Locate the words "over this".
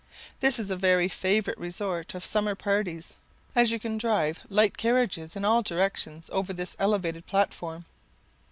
6.33-6.75